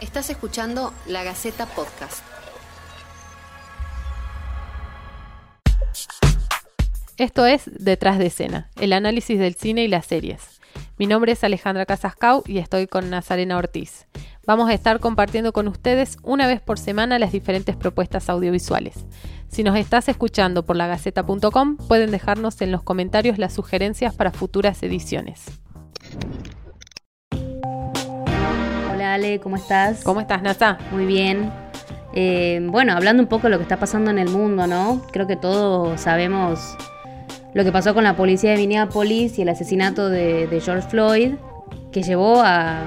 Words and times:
Estás 0.00 0.30
escuchando 0.30 0.94
La 1.06 1.24
Gaceta 1.24 1.66
Podcast. 1.66 2.24
Esto 7.18 7.44
es 7.44 7.70
Detrás 7.78 8.18
de 8.18 8.26
escena, 8.26 8.70
el 8.76 8.94
análisis 8.94 9.38
del 9.38 9.56
cine 9.56 9.84
y 9.84 9.88
las 9.88 10.06
series. 10.06 10.58
Mi 10.96 11.06
nombre 11.06 11.32
es 11.32 11.44
Alejandra 11.44 11.84
Casascau 11.84 12.42
y 12.46 12.58
estoy 12.58 12.86
con 12.86 13.10
Nazarena 13.10 13.58
Ortiz. 13.58 14.06
Vamos 14.46 14.70
a 14.70 14.74
estar 14.74 15.00
compartiendo 15.00 15.52
con 15.52 15.68
ustedes 15.68 16.16
una 16.22 16.46
vez 16.46 16.62
por 16.62 16.78
semana 16.78 17.18
las 17.18 17.32
diferentes 17.32 17.76
propuestas 17.76 18.30
audiovisuales. 18.30 19.04
Si 19.48 19.62
nos 19.62 19.76
estás 19.76 20.08
escuchando 20.08 20.64
por 20.64 20.76
lagaceta.com, 20.76 21.76
pueden 21.76 22.10
dejarnos 22.10 22.62
en 22.62 22.72
los 22.72 22.82
comentarios 22.82 23.36
las 23.36 23.52
sugerencias 23.52 24.14
para 24.14 24.32
futuras 24.32 24.82
ediciones. 24.82 25.59
Ale, 29.30 29.40
¿cómo 29.40 29.56
estás? 29.56 30.02
¿Cómo 30.02 30.20
estás, 30.20 30.42
Nasa? 30.42 30.78
Muy 30.90 31.06
bien. 31.06 31.52
Eh, 32.14 32.60
bueno, 32.64 32.94
hablando 32.94 33.22
un 33.22 33.28
poco 33.28 33.44
de 33.44 33.50
lo 33.50 33.58
que 33.58 33.62
está 33.62 33.78
pasando 33.78 34.10
en 34.10 34.18
el 34.18 34.28
mundo, 34.28 34.66
¿no? 34.66 35.02
Creo 35.12 35.26
que 35.26 35.36
todos 35.36 36.00
sabemos 36.00 36.76
lo 37.54 37.62
que 37.64 37.70
pasó 37.70 37.94
con 37.94 38.02
la 38.04 38.16
policía 38.16 38.50
de 38.50 38.56
Minneapolis 38.56 39.38
y 39.38 39.42
el 39.42 39.48
asesinato 39.48 40.08
de, 40.08 40.60
George 40.64 40.88
Floyd, 40.88 41.34
que 41.92 42.02
llevó 42.02 42.42
a, 42.44 42.82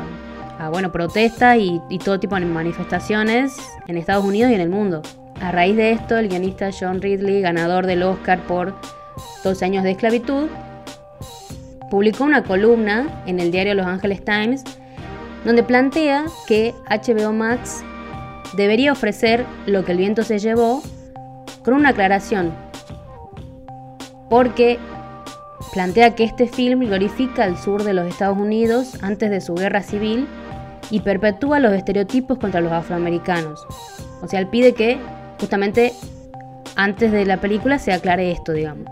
bueno, 0.71 0.91
protestas 0.91 1.57
y, 1.57 1.81
y, 1.89 1.99
todo 1.99 2.19
tipo 2.19 2.35
de 2.35 2.45
manifestaciones 2.45 3.55
en 3.88 3.97
Estados 3.97 4.25
Unidos 4.25 4.52
y 4.52 4.55
en 4.55 4.61
el 4.61 4.69
mundo. 4.69 5.02
A 5.41 5.52
raíz 5.52 5.77
de 5.77 5.91
esto, 5.91 6.17
el 6.17 6.27
guionista 6.27 6.71
John 6.77 7.02
Ridley, 7.02 7.41
ganador 7.41 7.85
del 7.85 8.03
Oscar 8.03 8.39
por 8.41 8.75
12 9.44 9.66
años 9.66 9.83
de 9.83 9.91
esclavitud, 9.91 10.47
publicó 11.89 12.25
una 12.25 12.44
columna 12.44 13.23
en 13.25 13.39
el 13.39 13.52
diario 13.52 13.75
Los 13.75 13.85
Angeles 13.85 14.23
Times 14.25 14.63
donde 15.45 15.63
plantea 15.63 16.25
que 16.47 16.73
HBO 16.89 17.33
Max 17.33 17.83
debería 18.55 18.91
ofrecer 18.91 19.45
lo 19.66 19.83
que 19.83 19.93
el 19.93 19.97
viento 19.97 20.23
se 20.23 20.39
llevó 20.39 20.81
con 21.63 21.73
una 21.73 21.89
aclaración 21.89 22.53
porque 24.30 24.80
plantea 25.73 26.16
que 26.16 26.23
este 26.23 26.47
film 26.47 26.81
glorifica 26.81 27.45
el 27.45 27.58
sur 27.58 27.83
de 27.83 27.94
los 27.94 28.08
Estados 28.08 28.38
Unidos 28.38 28.97
antes 29.02 29.30
de 29.30 29.41
su 29.41 29.55
guerra 29.55 29.81
civil 29.81 30.27
y 30.89 31.02
perpetúa 31.02 31.59
los 31.59 31.73
estereotipos 31.73 32.38
contra 32.38 32.61
los 32.61 32.71
afroamericanos. 32.71 33.66
O 34.21 34.27
sea, 34.27 34.39
él 34.39 34.47
pide 34.47 34.73
que 34.73 34.97
justamente 35.39 35.94
antes 36.75 37.11
de 37.11 37.25
la 37.25 37.38
película 37.38 37.80
se 37.80 37.94
aclare 37.94 38.31
esto, 38.31 38.53
digamos. 38.53 38.88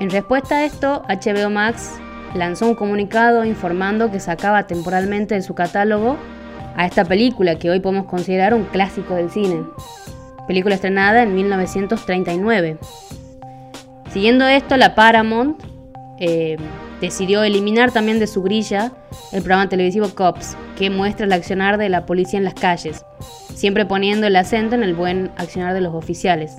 En 0.00 0.10
respuesta 0.10 0.58
a 0.58 0.64
esto, 0.64 1.02
HBO 1.08 1.50
Max 1.50 1.92
lanzó 2.34 2.66
un 2.66 2.74
comunicado 2.74 3.44
informando 3.44 4.10
que 4.10 4.20
sacaba 4.20 4.66
temporalmente 4.66 5.34
de 5.34 5.42
su 5.42 5.54
catálogo 5.54 6.16
a 6.76 6.86
esta 6.86 7.04
película 7.04 7.58
que 7.58 7.70
hoy 7.70 7.80
podemos 7.80 8.06
considerar 8.06 8.54
un 8.54 8.64
clásico 8.64 9.14
del 9.14 9.30
cine. 9.30 9.64
Película 10.46 10.74
estrenada 10.74 11.22
en 11.22 11.34
1939. 11.34 12.78
Siguiendo 14.12 14.46
esto, 14.46 14.76
la 14.76 14.94
Paramount 14.94 15.60
eh, 16.18 16.56
decidió 17.00 17.42
eliminar 17.42 17.92
también 17.92 18.18
de 18.18 18.26
su 18.26 18.42
grilla 18.42 18.92
el 19.32 19.42
programa 19.42 19.68
televisivo 19.68 20.08
Cops, 20.14 20.56
que 20.76 20.90
muestra 20.90 21.26
el 21.26 21.32
accionar 21.32 21.78
de 21.78 21.88
la 21.88 22.06
policía 22.06 22.38
en 22.38 22.44
las 22.44 22.54
calles, 22.54 23.04
siempre 23.54 23.84
poniendo 23.84 24.26
el 24.26 24.36
acento 24.36 24.74
en 24.74 24.82
el 24.82 24.94
buen 24.94 25.30
accionar 25.36 25.74
de 25.74 25.80
los 25.80 25.94
oficiales. 25.94 26.56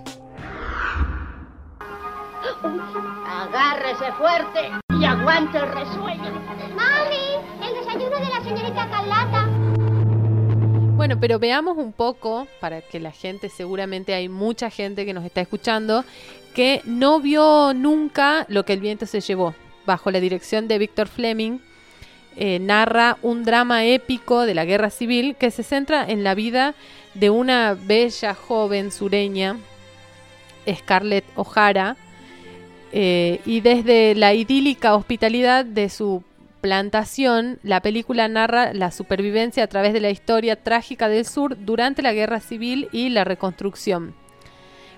Agárrese 2.61 4.11
fuerte 4.17 4.88
y 5.19 5.21
aguante 5.21 5.57
el 5.57 5.67
resuello. 5.67 6.31
¡Mami! 6.75 7.65
El 7.65 7.73
desayuno 7.73 8.19
de 8.19 8.29
la 8.29 8.41
señorita 8.41 8.89
Carlata. 8.89 9.47
Bueno, 10.95 11.19
pero 11.19 11.39
veamos 11.39 11.77
un 11.77 11.93
poco, 11.93 12.47
para 12.59 12.81
que 12.81 12.99
la 12.99 13.11
gente, 13.11 13.49
seguramente 13.49 14.13
hay 14.13 14.29
mucha 14.29 14.69
gente 14.69 15.05
que 15.05 15.13
nos 15.13 15.25
está 15.25 15.41
escuchando, 15.41 16.03
que 16.53 16.81
no 16.85 17.19
vio 17.19 17.73
nunca 17.73 18.45
lo 18.49 18.65
que 18.65 18.73
el 18.73 18.81
viento 18.81 19.05
se 19.05 19.21
llevó. 19.21 19.55
Bajo 19.85 20.11
la 20.11 20.19
dirección 20.19 20.67
de 20.67 20.77
Víctor 20.77 21.07
Fleming, 21.07 21.59
eh, 22.35 22.59
narra 22.59 23.17
un 23.21 23.43
drama 23.43 23.85
épico 23.85 24.45
de 24.45 24.53
la 24.53 24.65
guerra 24.65 24.89
civil 24.89 25.35
que 25.35 25.51
se 25.51 25.63
centra 25.63 26.05
en 26.05 26.23
la 26.23 26.35
vida 26.35 26.75
de 27.13 27.29
una 27.29 27.73
bella 27.73 28.33
joven 28.35 28.91
sureña, 28.91 29.57
Scarlett 30.67 31.25
O'Hara, 31.35 31.95
eh, 32.91 33.41
y 33.45 33.61
desde 33.61 34.15
la 34.15 34.33
idílica 34.33 34.95
hospitalidad 34.95 35.65
de 35.65 35.89
su 35.89 36.23
plantación, 36.61 37.59
la 37.63 37.81
película 37.81 38.27
narra 38.27 38.73
la 38.73 38.91
supervivencia 38.91 39.63
a 39.63 39.67
través 39.67 39.93
de 39.93 40.01
la 40.01 40.09
historia 40.09 40.55
trágica 40.55 41.07
del 41.07 41.25
sur 41.25 41.57
durante 41.57 42.01
la 42.01 42.13
guerra 42.13 42.39
civil 42.39 42.89
y 42.91 43.09
la 43.09 43.23
reconstrucción. 43.23 44.13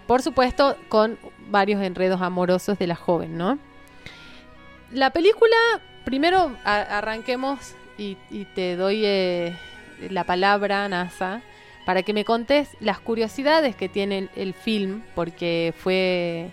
Por 0.07 0.21
supuesto, 0.21 0.75
con 0.89 1.17
varios 1.49 1.81
enredos 1.81 2.21
amorosos 2.21 2.79
de 2.79 2.87
la 2.87 2.95
joven, 2.95 3.37
¿no? 3.37 3.59
La 4.91 5.11
película, 5.11 5.55
primero 6.03 6.55
arranquemos 6.65 7.75
y, 7.97 8.15
te 8.55 8.75
doy 8.75 9.03
eh, 9.05 9.55
la 10.09 10.23
palabra, 10.23 10.87
NASA, 10.89 11.41
para 11.85 12.03
que 12.03 12.13
me 12.13 12.25
contes 12.25 12.69
las 12.79 12.99
curiosidades 12.99 13.75
que 13.75 13.89
tiene 13.89 14.27
el 14.35 14.53
film, 14.53 15.03
porque 15.13 15.73
fue 15.77 16.49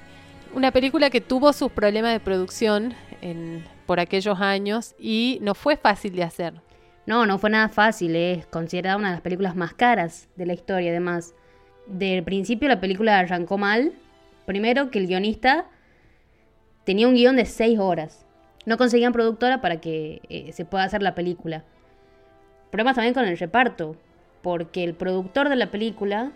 una 0.54 0.72
película 0.72 1.10
que 1.10 1.20
tuvo 1.20 1.52
sus 1.52 1.70
problemas 1.72 2.12
de 2.12 2.20
producción 2.20 2.94
en 3.20 3.64
por 3.88 4.00
aquellos 4.00 4.38
años 4.38 4.94
y 4.98 5.38
no 5.40 5.54
fue 5.54 5.78
fácil 5.78 6.14
de 6.14 6.22
hacer. 6.22 6.52
No, 7.06 7.24
no 7.24 7.38
fue 7.38 7.48
nada 7.48 7.70
fácil, 7.70 8.14
es 8.16 8.46
considerada 8.46 8.98
una 8.98 9.08
de 9.08 9.14
las 9.14 9.22
películas 9.22 9.56
más 9.56 9.72
caras 9.72 10.28
de 10.36 10.44
la 10.44 10.52
historia, 10.52 10.90
además. 10.90 11.34
Del 11.86 12.22
principio 12.22 12.68
la 12.68 12.80
película 12.80 13.18
arrancó 13.18 13.56
mal. 13.56 13.94
Primero 14.44 14.90
que 14.90 14.98
el 14.98 15.06
guionista 15.06 15.64
tenía 16.84 17.08
un 17.08 17.14
guion 17.14 17.36
de 17.36 17.46
seis 17.46 17.78
horas. 17.78 18.26
No 18.66 18.76
conseguían 18.76 19.14
productora 19.14 19.62
para 19.62 19.80
que 19.80 20.20
eh, 20.28 20.52
se 20.52 20.66
pueda 20.66 20.84
hacer 20.84 21.02
la 21.02 21.14
película. 21.14 21.64
Problemas 22.70 22.96
también 22.96 23.14
con 23.14 23.24
el 23.24 23.38
reparto, 23.38 23.96
porque 24.42 24.84
el 24.84 24.92
productor 24.92 25.48
de 25.48 25.56
la 25.56 25.70
película 25.70 26.32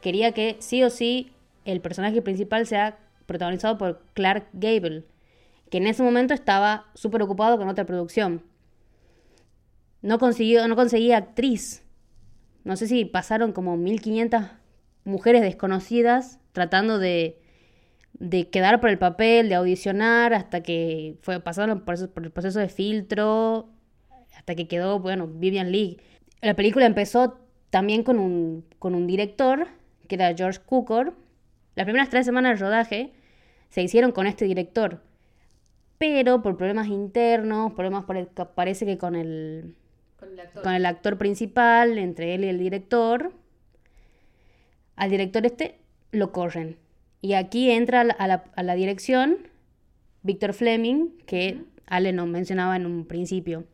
quería 0.00 0.32
que 0.32 0.56
sí 0.60 0.82
o 0.82 0.88
sí 0.88 1.32
el 1.66 1.82
personaje 1.82 2.22
principal 2.22 2.66
sea 2.66 2.96
protagonizado 3.26 3.78
por 3.78 4.04
Clark 4.14 4.48
Gable, 4.52 5.04
que 5.70 5.78
en 5.78 5.86
ese 5.86 6.02
momento 6.02 6.34
estaba 6.34 6.86
súper 6.94 7.22
ocupado 7.22 7.58
con 7.58 7.68
otra 7.68 7.86
producción. 7.86 8.42
No, 10.02 10.18
consiguió, 10.18 10.66
no 10.68 10.76
conseguía 10.76 11.16
actriz. 11.16 11.84
No 12.64 12.76
sé 12.76 12.86
si 12.86 13.04
pasaron 13.04 13.52
como 13.52 13.76
1500 13.76 14.44
mujeres 15.04 15.42
desconocidas 15.42 16.38
tratando 16.52 16.98
de, 16.98 17.38
de 18.18 18.48
quedar 18.48 18.80
por 18.80 18.90
el 18.90 18.98
papel, 18.98 19.48
de 19.48 19.54
audicionar, 19.54 20.34
hasta 20.34 20.62
que 20.62 21.16
fue, 21.22 21.40
pasaron 21.40 21.84
por, 21.84 21.96
el 21.98 22.30
proceso 22.30 22.58
de 22.58 22.68
filtro, 22.68 23.68
hasta 24.36 24.54
que 24.54 24.68
quedó, 24.68 25.00
bueno, 25.00 25.26
Vivian 25.26 25.70
Leigh. 25.70 25.98
La 26.42 26.54
película 26.54 26.86
empezó 26.86 27.38
también 27.70 28.02
con 28.02 28.18
un, 28.18 28.64
con 28.78 28.94
un 28.94 29.06
director, 29.06 29.68
que 30.08 30.14
era 30.14 30.34
George 30.34 30.60
Cukor. 30.64 31.14
Las 31.76 31.84
primeras 31.84 32.10
tres 32.10 32.26
semanas 32.26 32.58
de 32.58 32.64
rodaje 32.64 33.12
se 33.68 33.82
hicieron 33.82 34.10
con 34.10 34.26
este 34.26 34.44
director 34.44 35.00
pero 35.98 36.42
por 36.42 36.56
problemas 36.56 36.88
internos, 36.88 37.72
problemas 37.72 38.04
parece 38.54 38.84
que 38.84 38.98
con 38.98 39.14
el, 39.14 39.74
con 40.62 40.74
el, 40.74 40.86
actor. 40.86 41.16
principal, 41.16 41.98
entre 41.98 42.34
él 42.34 42.44
y 42.44 42.48
el 42.48 42.58
director, 42.58 43.32
al 44.94 45.10
director 45.10 45.46
este 45.46 45.78
lo 46.10 46.32
corren. 46.32 46.76
Y 47.22 47.32
aquí 47.32 47.70
entra 47.70 48.02
a 48.02 48.04
la, 48.26 48.44
a 48.54 48.62
la, 48.62 48.74
dirección 48.74 49.48
Víctor 50.22 50.52
Fleming, 50.52 51.08
que 51.26 51.62
Ale 51.86 52.12
nos 52.12 52.28
mencionaba 52.28 52.76
en 52.76 52.84
un 52.84 53.06
principio, 53.06 53.64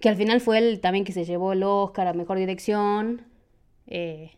que 0.00 0.08
al 0.08 0.16
final 0.16 0.40
fue 0.40 0.58
él 0.58 0.80
también 0.80 1.04
que 1.04 1.12
se 1.12 1.24
llevó 1.24 1.52
el 1.52 1.62
Oscar 1.62 2.08
a 2.08 2.14
Mejor 2.14 2.38
Dirección, 2.38 3.22
eh, 3.86 4.32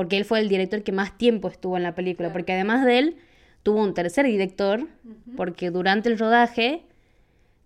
porque 0.00 0.16
él 0.16 0.24
fue 0.24 0.40
el 0.40 0.48
director 0.48 0.82
que 0.82 0.92
más 0.92 1.18
tiempo 1.18 1.48
estuvo 1.48 1.76
en 1.76 1.82
la 1.82 1.94
película, 1.94 2.32
porque 2.32 2.54
además 2.54 2.86
de 2.86 2.98
él 2.98 3.16
tuvo 3.62 3.82
un 3.82 3.92
tercer 3.92 4.24
director, 4.24 4.88
porque 5.36 5.70
durante 5.70 6.08
el 6.08 6.18
rodaje, 6.18 6.86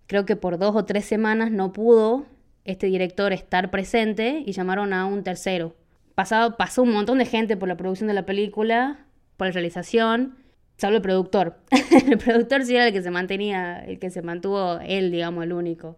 creo 0.05 0.25
que 0.25 0.35
por 0.35 0.57
dos 0.57 0.75
o 0.75 0.83
tres 0.83 1.05
semanas 1.05 1.49
no 1.49 1.71
pudo 1.71 2.25
este 2.65 2.87
director 2.87 3.31
estar 3.31 3.71
presente 3.71 4.43
y 4.45 4.51
llamaron 4.51 4.91
a 4.91 5.05
un 5.05 5.23
tercero. 5.23 5.77
Pasado, 6.13 6.57
pasó 6.57 6.83
un 6.83 6.91
montón 6.91 7.19
de 7.19 7.25
gente 7.25 7.55
por 7.55 7.69
la 7.69 7.77
producción 7.77 8.09
de 8.09 8.15
la 8.15 8.25
película, 8.25 9.05
por 9.37 9.47
la 9.47 9.53
realización, 9.53 10.35
salvo 10.75 10.97
el 10.97 11.03
productor. 11.03 11.55
el 12.05 12.17
productor 12.17 12.65
sí 12.65 12.75
era 12.75 12.87
el 12.87 12.91
que 12.91 13.01
se 13.01 13.11
mantenía, 13.11 13.79
el 13.85 13.97
que 13.97 14.09
se 14.09 14.21
mantuvo 14.21 14.81
él, 14.81 15.09
digamos, 15.09 15.45
el 15.45 15.53
único. 15.53 15.97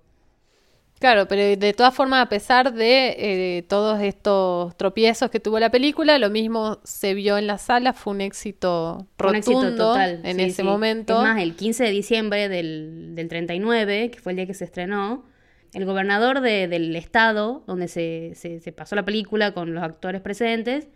Claro, 0.99 1.27
pero 1.27 1.41
de 1.59 1.73
todas 1.73 1.93
formas, 1.93 2.25
a 2.25 2.29
pesar 2.29 2.73
de 2.73 3.15
eh, 3.57 3.61
todos 3.69 4.01
estos 4.01 4.75
tropiezos 4.77 5.29
que 5.29 5.39
tuvo 5.39 5.59
la 5.59 5.69
película, 5.69 6.17
lo 6.17 6.31
mismo 6.31 6.79
se 6.83 7.13
vio 7.13 7.37
en 7.37 7.45
la 7.45 7.59
sala, 7.59 7.93
fue 7.93 8.13
un 8.13 8.21
éxito 8.21 9.05
rotundo 9.17 9.93
en 10.25 10.39
ese 10.39 10.63
momento. 10.63 11.13
Es 11.17 11.21
más, 11.23 11.41
el 11.41 11.55
15 11.55 11.83
de 11.83 11.91
diciembre 11.91 12.49
del, 12.49 13.11
del 13.13 13.27
39, 13.27 14.09
que 14.09 14.19
fue 14.19 14.31
el 14.31 14.37
día 14.37 14.47
que 14.47 14.55
se 14.55 14.63
estrenó, 14.65 15.25
el 15.73 15.85
gobernador 15.85 16.41
de- 16.41 16.67
del 16.67 16.95
estado 16.95 17.63
donde 17.67 17.87
se, 17.89 18.31
se- 18.33 18.59
se 18.59 18.71
pasó 18.71 18.95
la 18.95 19.05
película 19.05 19.51
con 19.53 19.75
los 19.75 19.83
actores 19.83 20.21
presentes, 20.21 20.87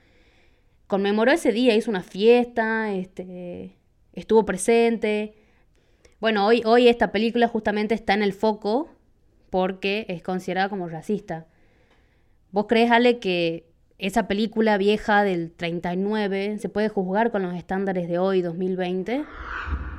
conmemoró 0.87 1.31
ese 1.31 1.51
día, 1.51 1.75
hizo 1.75 1.91
una 1.91 2.01
fiesta, 2.03 2.91
este, 2.91 3.75
estuvo 4.13 4.45
presente. 4.45 5.35
Bueno, 6.19 6.45
hoy, 6.47 6.63
hoy 6.65 6.87
esta 6.87 7.11
película 7.11 7.47
justamente 7.47 7.93
está 7.93 8.13
en 8.15 8.23
el 8.23 8.33
foco 8.33 8.89
porque 9.51 10.07
es 10.09 10.23
considerada 10.23 10.69
como 10.69 10.89
racista. 10.89 11.45
¿Vos 12.51 12.65
crees, 12.67 12.89
Ale, 12.89 13.19
que 13.19 13.69
esa 13.99 14.27
película 14.27 14.79
vieja 14.79 15.23
del 15.23 15.51
39 15.51 16.57
se 16.57 16.69
puede 16.69 16.89
juzgar 16.89 17.29
con 17.29 17.43
los 17.43 17.53
estándares 17.53 18.09
de 18.09 18.17
hoy, 18.17 18.41
2020? 18.41 19.23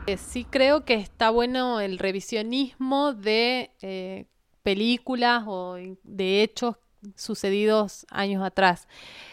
Eh, 0.08 0.16
sí 0.16 0.44
creo 0.44 0.84
que 0.84 0.94
está 0.94 1.30
bueno 1.30 1.78
el 1.80 1.98
revisionismo 1.98 3.12
de 3.12 3.70
eh, 3.82 4.26
películas 4.64 5.44
o 5.46 5.76
de 6.02 6.42
hechos 6.42 6.76
sucedidos 7.16 8.06
años 8.10 8.44
atrás. 8.44 8.88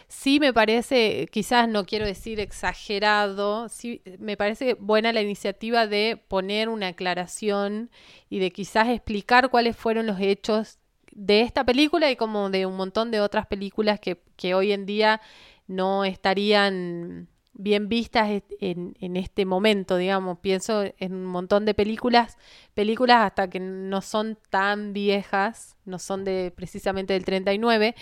Sí 0.08 0.40
me 0.40 0.54
parece, 0.54 1.28
quizás 1.32 1.68
no 1.70 1.86
quiero 1.86 2.06
decir 2.06 2.40
exagerado, 2.40 3.70
sí 3.70 4.02
me 4.20 4.38
parece 4.38 4.74
buena 4.76 5.14
la 5.14 5.22
iniciativa 5.22 5.88
de 5.88 6.22
poner 6.28 6.70
una 6.70 6.88
aclaración 6.88 7.92
y 8.30 8.40
de 8.40 8.52
quizás 8.52 8.90
explicar 8.90 9.50
cuáles 9.50 9.76
fueron 9.76 10.08
los 10.08 10.20
hechos 10.20 10.80
de 11.12 11.42
esta 11.42 11.64
película 11.64 12.10
y 12.12 12.16
como 12.16 12.50
de 12.50 12.66
un 12.66 12.76
montón 12.76 13.12
de 13.12 13.22
otras 13.22 13.48
películas 13.48 14.00
que, 14.00 14.22
que 14.36 14.54
hoy 14.54 14.72
en 14.72 14.86
día 14.86 15.22
no 15.68 16.06
estarían 16.06 17.28
bien 17.62 17.90
vistas 17.90 18.30
en, 18.60 18.96
en 19.00 19.18
este 19.18 19.46
momento, 19.46 19.98
digamos. 19.98 20.40
Pienso 20.40 20.84
en 20.98 21.14
un 21.14 21.26
montón 21.26 21.66
de 21.66 21.74
películas, 21.74 22.38
películas 22.74 23.20
hasta 23.26 23.50
que 23.50 23.60
no 23.60 24.02
son 24.02 24.38
tan 24.50 24.94
viejas, 24.94 25.78
no 25.86 26.00
son 26.00 26.24
de 26.24 26.52
precisamente 26.56 27.14
del 27.14 27.26
39, 27.26 27.96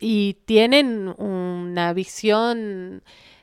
y 0.00 0.34
tienen 0.46 1.08
una 1.18 1.92
visión 1.92 3.02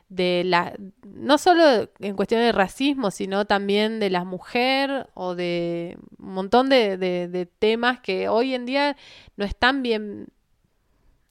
de 0.09 0.43
la 0.45 0.73
no 1.05 1.37
solo 1.37 1.89
en 1.99 2.15
cuestión 2.15 2.41
de 2.41 2.51
racismo, 2.51 3.11
sino 3.11 3.45
también 3.45 3.99
de 3.99 4.09
la 4.09 4.23
mujer 4.25 5.07
o 5.13 5.35
de 5.35 5.97
un 6.17 6.33
montón 6.33 6.69
de, 6.69 6.97
de- 6.97 7.27
de 7.27 7.45
temas 7.45 7.99
que 7.99 8.27
hoy 8.29 8.55
en 8.55 8.65
día 8.65 8.97
no 9.37 9.45
están 9.45 9.83
bien 9.83 10.27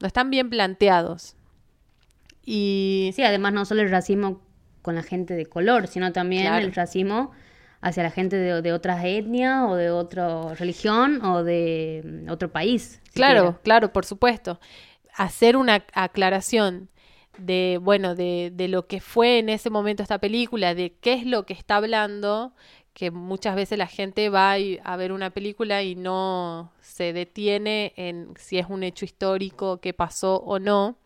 no 0.00 0.06
están 0.06 0.30
bien 0.30 0.50
planteados. 0.50 1.34
Y 2.50 3.10
Sí, 3.14 3.22
además 3.22 3.52
no 3.52 3.64
solo 3.66 3.82
el 3.82 3.90
racismo 3.90 4.40
con 4.82 4.94
la 4.94 5.02
gente 5.02 5.34
de 5.34 5.44
color, 5.46 5.86
sino 5.86 6.12
también 6.12 6.44
Claro. 6.44 6.64
el 6.64 6.72
racismo 6.74 7.32
hacia 7.80 8.02
la 8.02 8.10
gente 8.10 8.36
de, 8.36 8.62
de 8.62 8.72
otras 8.72 9.04
etnias 9.04 9.64
o 9.68 9.74
de 9.76 9.90
otra 9.90 10.54
religión 10.54 11.22
o 11.24 11.44
de 11.44 12.02
mm, 12.04 12.30
otro 12.30 12.50
país. 12.50 13.00
Claro, 13.12 13.58
claro, 13.62 13.92
por 13.92 14.04
supuesto. 14.06 14.60
Hacer 15.14 15.56
una 15.56 15.84
aclaración 15.94 16.88
de, 17.36 17.78
bueno, 17.82 18.14
de, 18.14 18.50
de 18.54 18.68
lo 18.68 18.86
que 18.86 19.00
fue 19.00 19.38
en 19.40 19.48
ese 19.48 19.68
momento 19.70 20.02
esta 20.02 20.18
película, 20.18 20.74
de 20.74 20.94
qué 21.00 21.12
es 21.14 21.26
lo 21.26 21.44
que 21.44 21.52
está 21.52 21.76
hablando, 21.76 22.52
que 22.94 23.10
muchas 23.10 23.54
veces 23.56 23.78
la 23.78 23.86
gente 23.86 24.28
va 24.30 24.54
a 24.54 24.96
ver 24.96 25.12
una 25.12 25.30
película 25.30 25.82
y 25.82 25.94
no 25.94 26.72
se 26.80 27.12
detiene 27.12 27.92
en 27.96 28.32
si 28.36 28.58
es 28.58 28.66
un 28.68 28.82
hecho 28.82 29.04
histórico, 29.04 29.80
qué 29.80 29.92
pasó 29.92 30.36
o 30.38 30.58
no. 30.58 30.96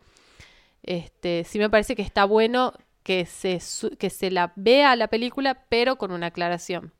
Este, 0.83 1.43
sí 1.45 1.59
me 1.59 1.69
parece 1.69 1.95
que 1.95 2.01
está 2.01 2.25
bueno 2.25 2.73
que 3.03 3.25
se, 3.25 3.59
que 3.97 4.09
se 4.09 4.31
la 4.31 4.53
vea 4.55 4.95
la 4.95 5.07
película, 5.07 5.65
pero 5.69 5.97
con 5.97 6.11
una 6.11 6.27
aclaración. 6.27 6.93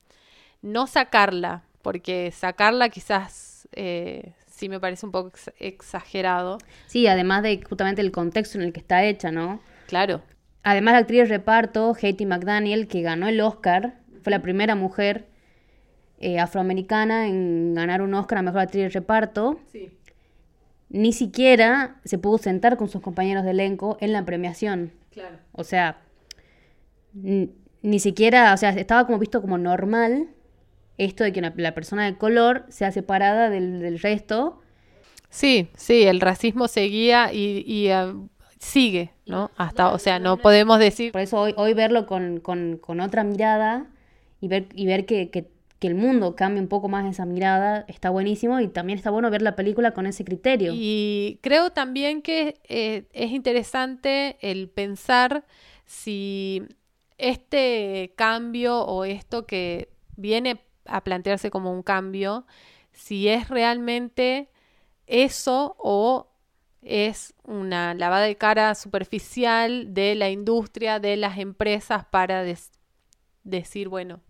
No 0.62 0.88
sacarla, 0.88 1.63
porque 1.81 2.31
sacarla 2.31 2.89
quizás 2.89 3.68
eh, 3.74 4.33
sí 4.47 4.69
me 4.69 4.80
parece 4.80 5.06
un 5.06 5.12
poco 5.12 5.30
ex- 5.30 5.51
exagerado. 5.59 6.57
Sí, 6.88 7.07
además 7.07 7.44
de 7.44 7.62
justamente 7.68 8.01
el 8.01 8.12
contexto 8.12 8.57
en 8.57 8.63
el 8.65 8.74
que 8.74 8.80
está 8.80 9.03
hecha, 9.03 9.31
¿no? 9.31 9.59
Claro, 9.88 10.21
Además, 10.65 10.94
la 10.94 11.00
actriz 11.00 11.19
de 11.24 11.25
reparto, 11.25 11.94
Haiti 12.01 12.25
McDaniel, 12.25 12.88
que 12.88 13.01
ganó 13.01 13.27
el 13.27 13.41
Oscar, 13.41 13.95
fue 14.21 14.31
la 14.31 14.41
primera 14.41 14.75
mujer 14.75 15.27
eh, 16.19 16.39
afroamericana 16.39 17.27
en 17.27 17.74
ganar 17.74 18.01
un 18.01 18.13
Oscar 18.13 18.38
a 18.38 18.41
Mejor 18.44 18.62
Actriz 18.62 18.83
de 18.83 18.89
Reparto. 18.89 19.59
Ni 20.94 21.12
siquiera 21.12 22.00
se 22.06 22.18
pudo 22.18 22.38
sentar 22.38 22.78
con 22.78 22.88
sus 22.88 23.01
compañeros 23.01 23.44
de 23.44 23.51
elenco 23.51 23.98
en 24.00 24.13
la 24.13 24.24
premiación. 24.24 24.94
claro. 25.12 25.38
O 25.51 25.63
sea, 25.66 25.98
ni 27.13 28.00
siquiera, 28.00 28.54
o 28.54 28.57
sea, 28.57 28.69
estaba 28.69 29.06
como 29.06 29.19
visto 29.19 29.42
como 29.42 29.57
normal 29.57 30.30
esto 30.98 31.24
de 31.24 31.34
que 31.34 31.40
una- 31.40 31.54
la 31.57 31.74
persona 31.75 32.06
de 32.06 32.18
color 32.18 32.66
sea 32.69 32.92
separada 32.92 33.50
del, 33.50 33.80
del 33.81 34.00
resto. 34.00 34.62
Sí, 35.30 35.69
sí, 35.75 36.04
el 36.04 36.22
racismo 36.22 36.68
seguía 36.68 37.34
y, 37.34 37.63
y, 37.68 37.89
ah, 37.89 38.13
sigue, 38.60 39.12
¿no? 39.25 39.51
Hasta, 39.57 39.92
o 39.92 40.00
sea, 40.00 40.19
no 40.19 40.38
podemos 40.38 40.80
decir 40.80 41.12
Por 41.12 41.22
eso 41.22 41.39
hoy, 41.42 41.54
hoy 41.57 41.74
verlo 41.74 42.06
con, 42.06 42.39
con- 42.39 42.78
con 42.78 43.00
otra 43.00 43.24
mirada 43.24 43.88
y 44.39 44.48
ver, 44.48 44.68
y 44.74 44.86
ver 44.86 45.06
que, 45.06 45.30
que- 45.30 45.51
que 45.83 45.88
el 45.89 45.95
mundo 45.95 46.33
cambie 46.38 46.62
un 46.62 46.69
poco 46.69 46.88
más 46.88 47.06
esa 47.06 47.25
mirada 47.25 47.83
está 47.89 48.09
buenísimo 48.09 48.57
y 48.62 48.69
también 48.69 48.97
está 48.97 49.12
bueno 49.12 49.30
ver 49.30 49.41
la 49.41 49.57
película 49.57 49.91
con 49.91 50.06
ese 50.06 50.24
criterio. 50.24 50.71
Y 50.74 51.39
creo 51.41 51.71
también 51.71 52.21
que 52.21 52.62
eh, 52.69 53.03
es 53.12 53.31
interesante 53.31 54.38
el 54.39 54.69
pensar 54.69 55.44
si 55.85 56.63
este 57.18 58.13
cambio 58.15 58.80
o 58.80 59.03
esto 59.03 59.45
que 59.45 59.89
viene 60.15 60.62
a 60.85 61.03
plantearse 61.03 61.51
como 61.51 61.74
un 61.74 61.83
cambio, 61.83 62.45
si 62.94 63.27
es 63.27 63.50
realmente 63.50 64.47
eso 65.06 65.75
o 65.79 66.31
es 66.81 67.33
una 67.44 67.94
lavada 67.94 68.24
de 68.24 68.38
cara 68.38 68.74
superficial 68.75 69.94
de 69.94 70.15
la 70.15 70.29
industria, 70.29 71.01
de 71.01 71.18
las 71.18 71.39
empresas 71.39 72.06
para 72.06 72.45
decir, 73.44 73.89
bueno, 73.89 74.21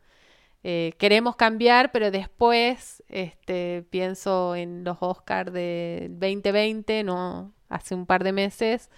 eh, 0.63 0.93
queremos 0.97 1.35
cambiar, 1.35 1.91
pero 1.91 2.11
después 2.11 3.03
este, 3.09 3.85
pienso 3.89 4.55
en 4.55 4.83
los 4.83 4.97
Oscars 5.01 5.51
del 5.53 6.11
2020, 6.19 7.03
no 7.03 7.53
hace 7.69 7.95
un 7.95 8.05
par 8.05 8.23
de 8.23 8.31
meses, 8.33 8.89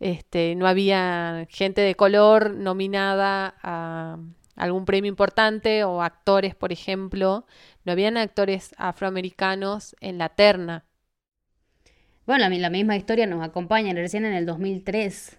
este, 0.00 0.54
no 0.56 0.66
había 0.66 1.46
gente 1.50 1.80
de 1.82 1.94
color 1.96 2.54
nominada 2.54 3.54
a 3.62 4.18
algún 4.56 4.84
premio 4.86 5.08
importante 5.10 5.84
o 5.84 6.02
actores, 6.02 6.54
por 6.54 6.72
ejemplo, 6.72 7.46
no 7.84 7.92
habían 7.92 8.16
actores 8.16 8.74
afroamericanos 8.78 9.96
en 10.00 10.18
la 10.18 10.30
terna. 10.30 10.84
Bueno, 12.26 12.40
la, 12.42 12.50
mi- 12.50 12.58
la 12.58 12.70
misma 12.70 12.96
historia 12.96 13.26
nos 13.26 13.42
acompaña. 13.44 13.92
Recién 13.94 14.24
en 14.24 14.32
el 14.34 14.46
2003, 14.46 15.38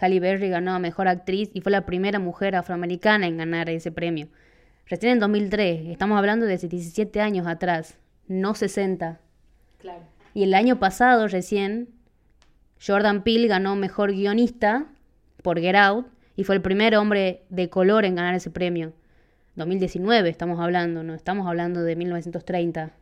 Halle 0.00 0.20
Berry 0.20 0.48
ganó 0.48 0.72
a 0.74 0.78
Mejor 0.78 1.08
Actriz 1.08 1.50
y 1.54 1.60
fue 1.60 1.72
la 1.72 1.86
primera 1.86 2.18
mujer 2.18 2.56
afroamericana 2.56 3.26
en 3.26 3.36
ganar 3.36 3.68
ese 3.70 3.92
premio. 3.92 4.28
Recién 4.88 5.14
en 5.14 5.18
2003, 5.18 5.88
estamos 5.88 6.16
hablando 6.16 6.46
de 6.46 6.56
17 6.56 7.20
años 7.20 7.48
atrás, 7.48 7.98
no 8.28 8.54
60. 8.54 9.18
Claro. 9.78 10.02
Y 10.32 10.44
el 10.44 10.54
año 10.54 10.78
pasado, 10.78 11.26
recién, 11.26 11.88
Jordan 12.84 13.24
Peele 13.24 13.48
ganó 13.48 13.74
Mejor 13.74 14.12
Guionista 14.12 14.86
por 15.42 15.58
Get 15.58 15.74
Out 15.74 16.06
y 16.36 16.44
fue 16.44 16.54
el 16.54 16.62
primer 16.62 16.94
hombre 16.94 17.42
de 17.48 17.68
color 17.68 18.04
en 18.04 18.14
ganar 18.14 18.36
ese 18.36 18.50
premio. 18.50 18.92
2019 19.56 20.28
estamos 20.28 20.60
hablando, 20.60 21.02
no 21.02 21.14
estamos 21.14 21.48
hablando 21.48 21.82
de 21.82 21.96
1930. 21.96 22.92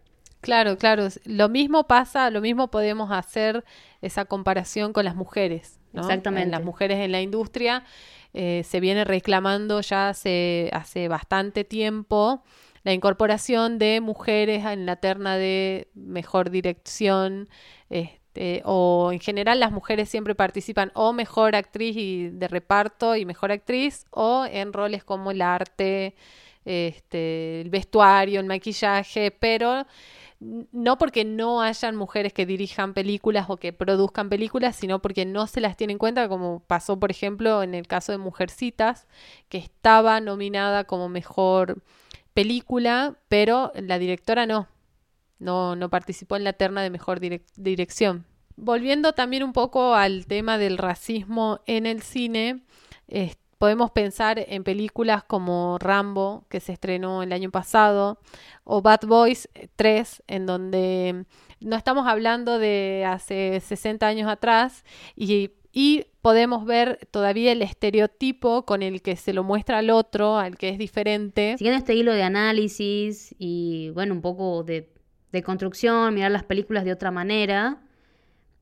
Claro, 0.45 0.79
claro. 0.79 1.09
Lo 1.25 1.49
mismo 1.49 1.87
pasa, 1.87 2.31
lo 2.31 2.41
mismo 2.41 2.69
podemos 2.69 3.11
hacer 3.11 3.65
esa 4.03 4.25
comparación 4.25 4.93
con 4.93 5.05
las 5.05 5.17
mujeres. 5.17 5.81
¿no? 5.93 6.03
Exactamente. 6.03 6.45
En 6.45 6.51
las 6.51 6.63
mujeres 6.63 6.99
en 6.99 7.13
la 7.13 7.21
industria 7.21 7.85
eh, 8.33 8.63
se 8.65 8.81
viene 8.81 9.05
reclamando 9.05 9.81
ya 9.81 10.09
hace, 10.11 10.71
hace 10.73 11.09
bastante 11.09 11.65
tiempo 11.65 12.43
la 12.83 12.93
incorporación 12.93 13.79
de 13.79 14.01
mujeres 14.01 14.65
en 14.65 14.87
la 14.87 14.97
terna 14.97 15.37
de 15.37 15.89
mejor 15.95 16.51
dirección. 16.51 17.49
Este, 17.89 18.63
o 18.65 19.11
en 19.13 19.21
general 19.21 19.61
las 19.61 19.73
mujeres 19.73 20.09
siempre 20.09 20.35
participan 20.35 20.91
o 20.95 21.13
mejor 21.13 21.57
actriz 21.57 21.97
y 21.97 22.29
de 22.31 22.49
reparto 22.49 23.17
y 23.17 23.25
mejor 23.25 23.53
actriz 23.53 24.05
o 24.11 24.45
en 24.51 24.73
roles 24.73 25.05
como 25.05 25.31
el 25.31 25.41
arte, 25.41 26.15
este, 26.65 27.61
el 27.61 27.71
vestuario, 27.71 28.41
el 28.41 28.47
maquillaje, 28.47 29.31
pero 29.31 29.87
no 30.41 30.99
porque 30.99 31.25
no 31.25 31.63
hayan 31.63 31.97
mujeres 31.97 32.33
que 32.33 32.45
dirijan 32.45 32.93
películas 32.93 33.47
o 33.49 33.57
que 33.57 33.73
produzcan 33.73 34.29
películas, 34.29 34.77
sino 34.77 35.01
porque 35.01 35.25
no 35.25 35.47
se 35.47 35.61
las 35.61 35.77
tiene 35.77 35.95
en 35.95 35.99
cuenta, 35.99 36.29
como 36.29 36.61
pasó, 36.61 36.99
por 37.01 37.11
ejemplo, 37.11 37.63
en 37.63 37.75
el 37.75 37.87
caso 37.87 38.13
de 38.13 38.19
Mujercitas, 38.19 39.07
que 39.49 39.59
estaba 39.59 40.21
nominada 40.21 40.85
como 40.85 41.09
mejor 41.09 41.83
película, 42.35 43.17
pero 43.29 43.73
la 43.75 43.99
directora 43.99 44.45
no, 44.45 44.69
no, 45.39 45.77
no 45.77 45.89
participó 45.89 46.37
en 46.37 46.45
la 46.45 46.53
terna 46.53 46.83
de 46.83 46.91
mejor 46.91 47.21
direc- 47.21 47.47
dirección. 47.57 48.27
Volviendo 48.57 49.15
también 49.15 49.45
un 49.45 49.53
poco 49.53 49.95
al 49.95 50.27
tema 50.27 50.59
del 50.59 50.79
racismo 50.79 51.61
en 51.67 51.87
el 51.87 52.03
cine, 52.03 52.65
este, 53.09 53.44
podemos 53.59 53.91
pensar 53.91 54.45
en 54.49 54.65
películas 54.65 55.25
como 55.25 55.79
Rambo, 55.79 56.45
que 56.49 56.61
se 56.61 56.73
estrenó 56.73 57.23
el 57.23 57.33
año 57.33 57.51
pasado, 57.51 58.19
o 58.65 58.83
Bad 58.83 59.07
Boys 59.07 59.49
3, 59.77 60.23
en 60.27 60.47
donde 60.47 61.25
no 61.61 61.77
estamos 61.77 62.07
hablando 62.07 62.59
de 62.59 63.05
hace 63.07 63.61
60 63.61 64.07
años 64.07 64.29
atrás 64.29 64.85
y, 65.17 65.53
y 65.73 66.07
podemos 66.23 66.65
ver 66.65 67.09
todavía 67.11 67.53
el 67.53 67.63
estereotipo 67.63 68.65
con 68.65 68.83
el 68.83 69.03
que 69.03 69.17
se 69.17 69.33
lo 69.33 69.45
muestra 69.45 69.79
al 69.79 69.91
otro, 69.91 70.39
al 70.39 70.57
que 70.57 70.69
es 70.69 70.79
diferente. 70.79 71.57
Siguiendo 71.59 71.79
este 71.79 71.95
hilo 71.95 72.13
de 72.13 72.23
análisis 72.23 73.35
y, 73.39 73.91
bueno, 73.91 74.15
un 74.15 74.23
poco 74.23 74.63
de, 74.63 74.91
de 75.33 75.43
construcción, 75.43 76.15
mirar 76.15 76.31
las 76.31 76.45
películas 76.45 76.85
de 76.85 76.93
otra 76.93 77.11
manera, 77.11 77.83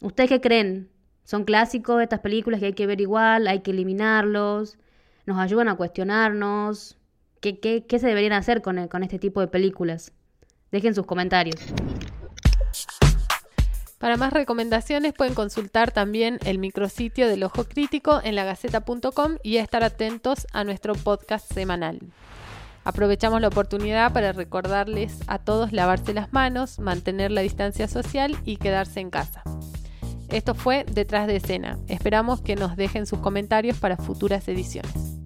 ¿ustedes 0.00 0.30
qué 0.30 0.40
creen? 0.40 0.88
¿Son 1.24 1.44
clásicos 1.44 2.02
estas 2.02 2.20
películas 2.20 2.60
que 2.60 2.66
hay 2.66 2.72
que 2.72 2.86
ver 2.86 3.00
igual, 3.00 3.46
hay 3.46 3.60
que 3.60 3.70
eliminarlos? 3.70 4.78
nos 5.26 5.38
ayudan 5.38 5.68
a 5.68 5.76
cuestionarnos 5.76 6.96
qué, 7.40 7.58
qué, 7.58 7.84
qué 7.86 7.98
se 7.98 8.06
deberían 8.06 8.32
hacer 8.32 8.62
con, 8.62 8.88
con 8.88 9.02
este 9.02 9.18
tipo 9.18 9.40
de 9.40 9.48
películas. 9.48 10.12
Dejen 10.70 10.94
sus 10.94 11.06
comentarios. 11.06 11.60
Para 13.98 14.16
más 14.16 14.32
recomendaciones 14.32 15.12
pueden 15.12 15.34
consultar 15.34 15.92
también 15.92 16.40
el 16.44 16.58
micrositio 16.58 17.28
del 17.28 17.44
Ojo 17.44 17.64
Crítico 17.64 18.20
en 18.24 18.34
lagaceta.com 18.34 19.36
y 19.44 19.58
estar 19.58 19.84
atentos 19.84 20.46
a 20.52 20.64
nuestro 20.64 20.94
podcast 20.94 21.52
semanal. 21.52 22.00
Aprovechamos 22.84 23.40
la 23.40 23.46
oportunidad 23.46 24.12
para 24.12 24.32
recordarles 24.32 25.20
a 25.28 25.38
todos 25.38 25.72
lavarse 25.72 26.14
las 26.14 26.32
manos, 26.32 26.80
mantener 26.80 27.30
la 27.30 27.42
distancia 27.42 27.86
social 27.86 28.36
y 28.44 28.56
quedarse 28.56 28.98
en 28.98 29.10
casa. 29.10 29.44
Esto 30.32 30.54
fue 30.54 30.84
Detrás 30.90 31.26
de 31.26 31.36
escena. 31.36 31.78
Esperamos 31.88 32.40
que 32.40 32.56
nos 32.56 32.74
dejen 32.74 33.06
sus 33.06 33.18
comentarios 33.18 33.78
para 33.78 33.98
futuras 33.98 34.48
ediciones. 34.48 35.21